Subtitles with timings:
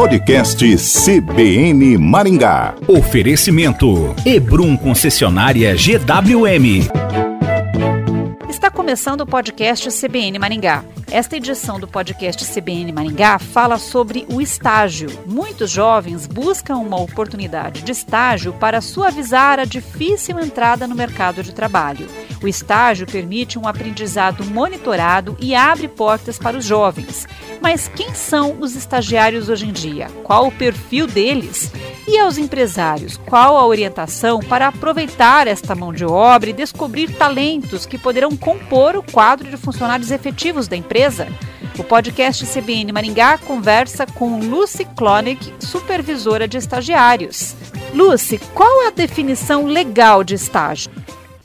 [0.00, 2.74] Podcast CBN Maringá.
[2.88, 6.88] Oferecimento Ebrum Concessionária GWM.
[8.48, 10.82] Está começando o podcast CBN Maringá.
[11.10, 15.10] Esta edição do podcast CBN Maringá fala sobre o estágio.
[15.26, 21.52] Muitos jovens buscam uma oportunidade de estágio para suavizar a difícil entrada no mercado de
[21.52, 22.06] trabalho.
[22.42, 27.28] O estágio permite um aprendizado monitorado e abre portas para os jovens.
[27.60, 30.08] Mas quem são os estagiários hoje em dia?
[30.24, 31.70] Qual o perfil deles?
[32.08, 37.84] E aos empresários, qual a orientação para aproveitar esta mão de obra e descobrir talentos
[37.84, 41.28] que poderão compor o quadro de funcionários efetivos da empresa?
[41.78, 47.54] O podcast CBN Maringá conversa com Lucy Klonik, supervisora de estagiários.
[47.94, 50.90] Lucy, qual é a definição legal de estágio?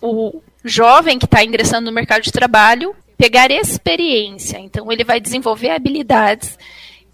[0.00, 4.58] O jovem que está ingressando no mercado de trabalho pegar experiência.
[4.58, 6.56] Então, ele vai desenvolver habilidades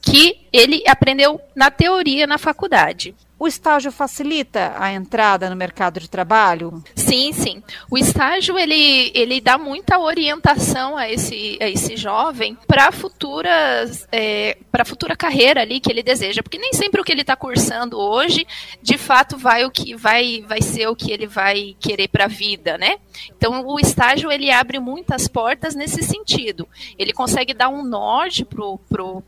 [0.00, 3.14] que ele aprendeu na teoria na faculdade.
[3.42, 6.80] O estágio facilita a entrada no mercado de trabalho?
[6.94, 7.60] Sim, sim.
[7.90, 14.56] O estágio ele, ele dá muita orientação a esse, a esse jovem para futuras é,
[14.70, 17.98] para futura carreira ali que ele deseja, porque nem sempre o que ele está cursando
[17.98, 18.46] hoje,
[18.80, 22.28] de fato, vai o que vai vai ser o que ele vai querer para a
[22.28, 22.94] vida, né?
[23.36, 26.68] Então, o estágio ele abre muitas portas nesse sentido.
[26.96, 28.46] Ele consegue dar um norte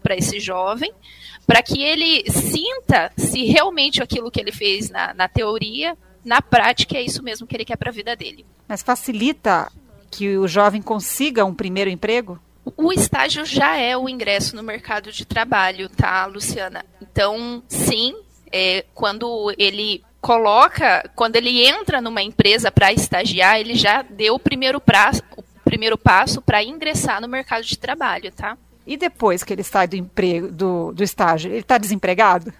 [0.01, 0.93] para esse jovem
[1.47, 6.97] para que ele sinta se realmente aquilo que ele fez na, na teoria, na prática,
[6.97, 8.47] é isso mesmo que ele quer para a vida dele.
[8.69, 9.71] Mas facilita
[10.11, 12.41] que o jovem consiga um primeiro emprego?
[12.77, 16.85] O estágio já é o ingresso no mercado de trabalho, tá, Luciana?
[17.03, 18.15] Então, sim,
[18.51, 24.39] é, quando ele coloca, quando ele entra numa empresa para estagiar, ele já deu o
[24.39, 28.57] primeiro, prazo, o primeiro passo para ingressar no mercado de trabalho, tá?
[28.87, 32.53] E depois que ele sai do emprego, do, do estágio, ele está desempregado?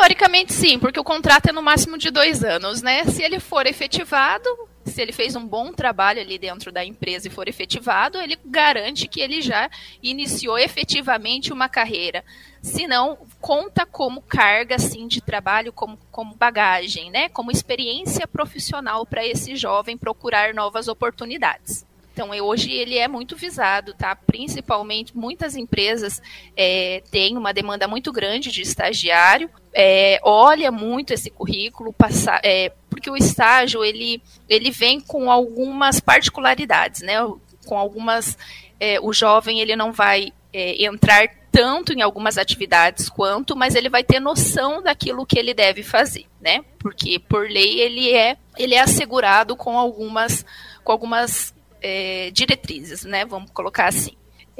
[0.00, 3.04] Teoricamente sim, porque o contrato é no máximo de dois anos, né?
[3.04, 4.48] Se ele for efetivado,
[4.82, 9.06] se ele fez um bom trabalho ali dentro da empresa e for efetivado, ele garante
[9.06, 9.70] que ele já
[10.02, 12.24] iniciou efetivamente uma carreira.
[12.62, 17.28] Se não, conta como carga assim, de trabalho, como, como bagagem, né?
[17.28, 21.84] Como experiência profissional para esse jovem procurar novas oportunidades.
[22.12, 24.14] Então, hoje ele é muito visado, tá?
[24.14, 26.20] Principalmente, muitas empresas
[26.56, 32.72] é, têm uma demanda muito grande de estagiário, é, olha muito esse currículo, passa, é,
[32.88, 37.16] porque o estágio ele, ele vem com algumas particularidades, né?
[37.64, 38.36] Com algumas,
[38.78, 43.88] é, o jovem ele não vai é, entrar tanto em algumas atividades quanto, mas ele
[43.88, 46.64] vai ter noção daquilo que ele deve fazer, né?
[46.78, 50.44] Porque por lei ele é ele é assegurado com algumas
[50.84, 53.24] com algumas é, diretrizes, né?
[53.24, 54.12] Vamos colocar assim.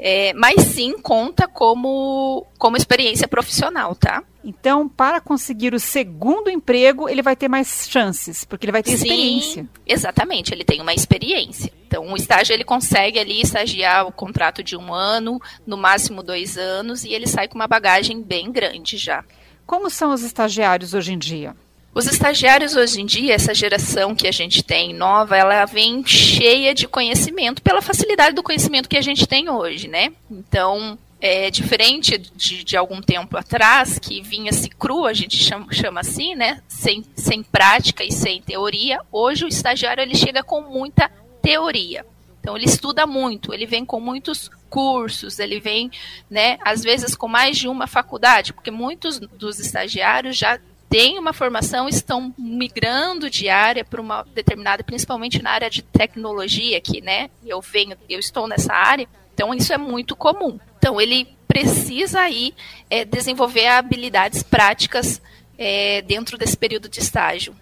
[0.03, 4.23] É, mas sim conta como, como experiência profissional, tá?
[4.43, 8.97] Então, para conseguir o segundo emprego, ele vai ter mais chances, porque ele vai ter
[8.97, 9.69] sim, experiência.
[9.85, 11.71] Exatamente, ele tem uma experiência.
[11.85, 16.57] Então, o estágio ele consegue ali estagiar o contrato de um ano, no máximo dois
[16.57, 19.23] anos, e ele sai com uma bagagem bem grande já.
[19.67, 21.55] Como são os estagiários hoje em dia?
[21.93, 26.73] Os estagiários hoje em dia, essa geração que a gente tem nova, ela vem cheia
[26.73, 30.13] de conhecimento pela facilidade do conhecimento que a gente tem hoje, né?
[30.29, 35.99] Então, é diferente de, de algum tempo atrás, que vinha-se cru, a gente chama, chama,
[35.99, 36.61] assim, né?
[36.65, 39.01] Sem, sem prática e sem teoria.
[39.11, 42.05] Hoje o estagiário ele chega com muita teoria.
[42.39, 45.91] Então ele estuda muito, ele vem com muitos cursos, ele vem,
[46.29, 50.57] né, às vezes com mais de uma faculdade, porque muitos dos estagiários já
[50.91, 56.81] têm uma formação estão migrando de área para uma determinada, principalmente na área de tecnologia,
[56.81, 60.59] que né, eu venho, eu estou nessa área, então isso é muito comum.
[60.77, 62.53] Então ele precisa aí
[62.89, 65.21] é, desenvolver habilidades práticas
[65.57, 67.55] é, dentro desse período de estágio.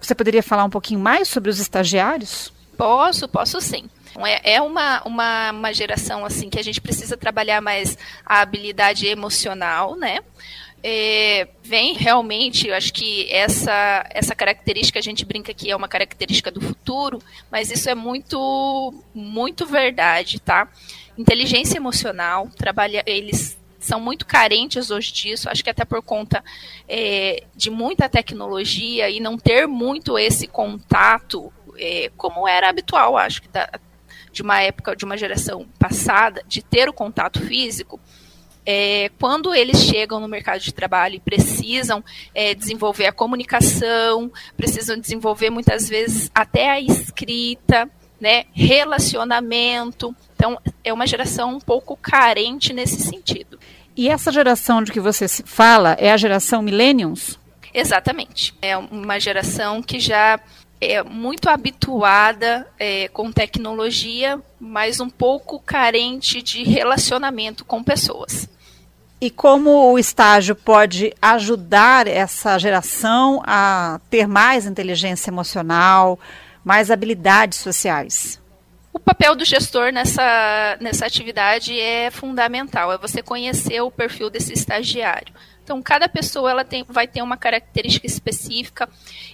[0.00, 2.52] Você poderia falar um pouquinho mais sobre os estagiários?
[2.76, 3.90] Posso, posso sim.
[4.12, 8.40] Então, é, é uma, uma, uma geração assim que a gente precisa trabalhar mais a
[8.40, 10.20] habilidade emocional, né?
[10.82, 15.88] É, vem realmente, eu acho que essa, essa característica, a gente brinca que é uma
[15.88, 17.20] característica do futuro,
[17.50, 20.68] mas isso é muito, muito verdade, tá?
[21.16, 26.44] Inteligência emocional, trabalha, eles são muito carentes hoje disso, acho que até por conta
[26.88, 33.42] é, de muita tecnologia e não ter muito esse contato, é, como era habitual, acho
[33.42, 33.68] que da,
[34.32, 38.00] de uma época, de uma geração passada, de ter o contato físico,
[38.70, 42.04] é, quando eles chegam no mercado de trabalho e precisam
[42.34, 47.88] é, desenvolver a comunicação, precisam desenvolver muitas vezes até a escrita,
[48.20, 50.14] né, relacionamento.
[50.36, 53.58] Então, é uma geração um pouco carente nesse sentido.
[53.96, 57.40] E essa geração de que você fala é a geração Millenniums?
[57.72, 58.54] Exatamente.
[58.60, 60.38] É uma geração que já
[60.78, 68.46] é muito habituada é, com tecnologia, mas um pouco carente de relacionamento com pessoas.
[69.20, 76.18] E como o estágio pode ajudar essa geração a ter mais inteligência emocional,
[76.64, 78.40] mais habilidades sociais?
[78.92, 84.52] O papel do gestor nessa, nessa atividade é fundamental, é você conhecer o perfil desse
[84.52, 85.34] estagiário.
[85.64, 88.88] Então, cada pessoa ela tem, vai ter uma característica específica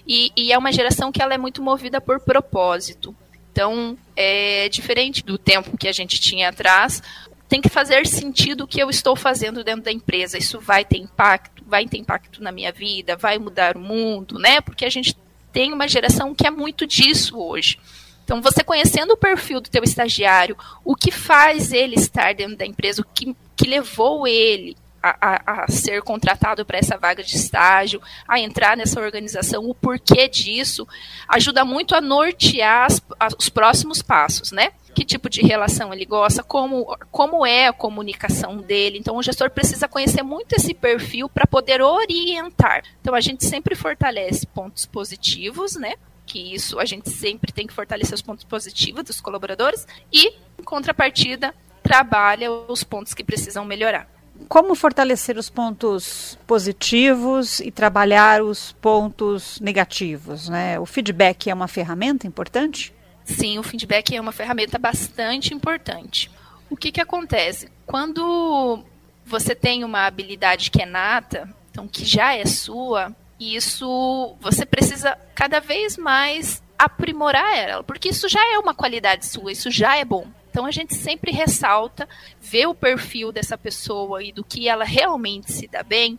[0.05, 3.15] e, e é uma geração que ela é muito movida por propósito.
[3.51, 7.01] Então, é diferente do tempo que a gente tinha atrás,
[7.47, 10.37] tem que fazer sentido o que eu estou fazendo dentro da empresa.
[10.37, 14.61] Isso vai ter impacto, vai ter impacto na minha vida, vai mudar o mundo, né?
[14.61, 15.15] Porque a gente
[15.51, 17.79] tem uma geração que é muito disso hoje.
[18.23, 22.65] Então, você conhecendo o perfil do teu estagiário, o que faz ele estar dentro da
[22.65, 24.75] empresa, o que, que levou ele
[25.21, 30.27] a, a, ser contratado para essa vaga de estágio, a entrar nessa organização, o porquê
[30.27, 30.87] disso,
[31.27, 33.01] ajuda muito a nortear as,
[33.37, 34.71] os próximos passos, né?
[34.93, 38.97] Que tipo de relação ele gosta, como, como é a comunicação dele.
[38.97, 42.83] Então, o gestor precisa conhecer muito esse perfil para poder orientar.
[43.01, 45.95] Então, a gente sempre fortalece pontos positivos, né?
[46.25, 50.29] que isso a gente sempre tem que fortalecer os pontos positivos dos colaboradores e,
[50.59, 51.53] em contrapartida,
[51.83, 54.09] trabalha os pontos que precisam melhorar.
[54.49, 60.49] Como fortalecer os pontos positivos e trabalhar os pontos negativos?
[60.49, 60.79] Né?
[60.79, 62.93] O feedback é uma ferramenta importante?
[63.23, 66.29] Sim, o feedback é uma ferramenta bastante importante.
[66.69, 67.69] O que, que acontece?
[67.85, 68.83] Quando
[69.25, 75.17] você tem uma habilidade que é nata, então que já é sua, isso você precisa
[75.33, 80.05] cada vez mais aprimorar ela, porque isso já é uma qualidade sua, isso já é
[80.05, 80.27] bom.
[80.55, 82.07] Então a gente sempre ressalta,
[82.39, 86.17] vê o perfil dessa pessoa e do que ela realmente se dá bem,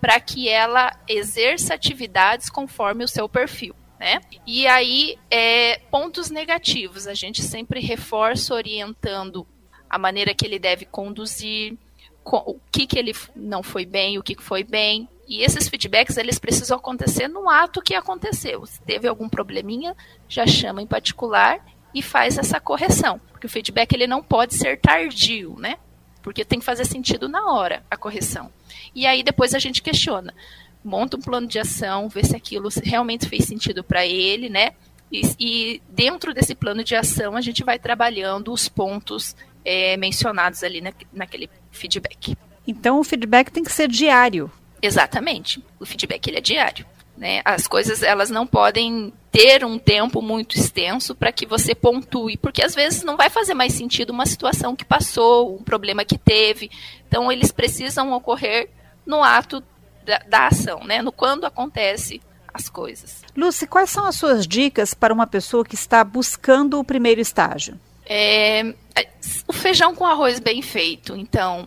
[0.00, 3.76] para que ela exerça atividades conforme o seu perfil.
[4.00, 4.20] Né?
[4.44, 9.46] E aí, é, pontos negativos, a gente sempre reforça orientando
[9.88, 11.78] a maneira que ele deve conduzir,
[12.24, 16.40] o que, que ele não foi bem, o que foi bem, e esses feedbacks, eles
[16.40, 18.66] precisam acontecer no ato que aconteceu.
[18.66, 19.96] Se teve algum probleminha,
[20.28, 21.64] já chama em particular
[21.96, 23.18] e faz essa correção.
[23.32, 25.78] Porque o feedback ele não pode ser tardio, né?
[26.22, 28.52] Porque tem que fazer sentido na hora a correção.
[28.94, 30.34] E aí depois a gente questiona.
[30.84, 34.72] Monta um plano de ação, vê se aquilo realmente fez sentido para ele, né?
[35.10, 39.34] E, e, dentro desse plano de ação a gente vai trabalhando os pontos
[39.64, 42.36] é, mencionados ali na, naquele feedback.
[42.66, 44.52] Então o feedback tem que ser diário.
[44.82, 45.64] Exatamente.
[45.80, 46.84] O feedback ele é diário.
[47.16, 47.40] Né?
[47.44, 52.62] As coisas elas não podem ter um tempo muito extenso para que você pontue, porque
[52.62, 56.70] às vezes não vai fazer mais sentido uma situação que passou, um problema que teve.
[57.08, 58.68] Então eles precisam ocorrer
[59.04, 59.62] no ato
[60.04, 61.00] da, da ação, né?
[61.00, 62.20] no quando acontece
[62.52, 63.22] as coisas.
[63.36, 67.78] Lucy, quais são as suas dicas para uma pessoa que está buscando o primeiro estágio?
[68.06, 68.74] É,
[69.46, 71.16] o feijão com arroz bem feito.
[71.16, 71.66] Então,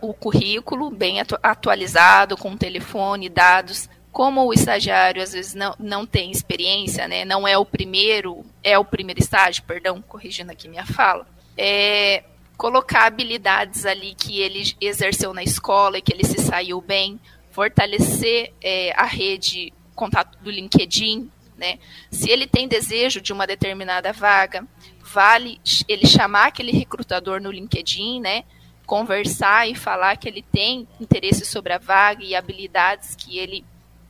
[0.00, 3.88] o currículo bem atu atualizado, com telefone, dados.
[4.12, 8.78] Como o estagiário às vezes não, não tem experiência, né, não é o primeiro, é
[8.78, 11.26] o primeiro estágio, perdão, corrigindo aqui minha fala,
[11.56, 12.24] é
[12.56, 17.18] colocar habilidades ali que ele exerceu na escola e que ele se saiu bem,
[17.50, 21.78] fortalecer é, a rede contato do LinkedIn, né?
[22.10, 24.66] Se ele tem desejo de uma determinada vaga,
[25.02, 28.44] vale ele chamar aquele recrutador no LinkedIn, né?
[28.90, 33.64] conversar e falar que ele tem interesse sobre a vaga e habilidades que ele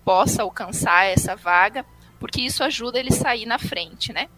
[0.04, 1.84] possa alcançar essa vaga,
[2.18, 4.28] porque isso ajuda ele a sair na frente, né?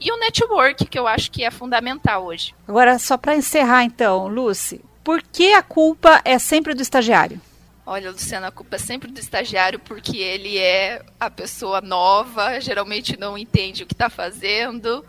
[0.00, 2.54] E o network, que eu acho que é fundamental hoje.
[2.66, 7.40] Agora, só para encerrar então, Lucy, por que a culpa é sempre do estagiário?
[7.86, 13.18] Olha, Luciana, a culpa é sempre do estagiário porque ele é a pessoa nova, geralmente
[13.18, 15.02] não entende o que está fazendo,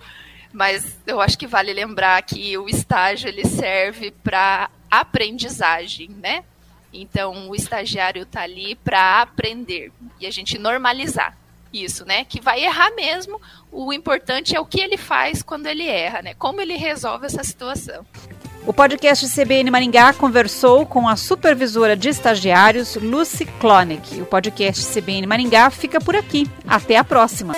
[0.53, 6.45] mas eu acho que vale lembrar que o estágio ele serve para aprendizagem, né?
[6.93, 11.37] Então, o estagiário está ali para aprender e a gente normalizar
[11.71, 12.25] isso, né?
[12.25, 13.39] Que vai errar mesmo.
[13.71, 16.33] O importante é o que ele faz quando ele erra, né?
[16.33, 18.05] Como ele resolve essa situação.
[18.65, 24.21] O podcast CBN Maringá conversou com a supervisora de estagiários Lucy Klonek.
[24.21, 26.49] O podcast CBN Maringá fica por aqui.
[26.67, 27.55] Até a próxima.